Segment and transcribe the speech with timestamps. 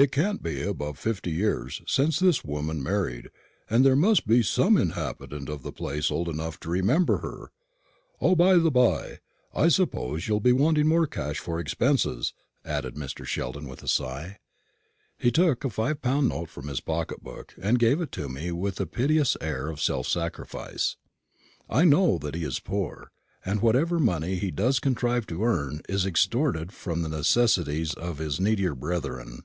[0.00, 3.30] It can't be above fifty years since this woman married,
[3.68, 7.50] and there must be some inhabitant of the place old enough to remember her.
[8.20, 9.18] O, by the bye,
[9.52, 12.32] I suppose you'll be wanting more cash for expenses,"
[12.64, 13.26] added Mr.
[13.26, 14.38] Sheldon, with a sigh.
[15.18, 18.52] He took a five pound note from his pocket book, and gave it to me
[18.52, 20.94] with a piteous air of self sacrifice.
[21.68, 23.10] I know that he is poor,
[23.44, 28.18] and that whatever money he does contrive to earn is extorted from the necessities of
[28.18, 29.42] his needier brethren.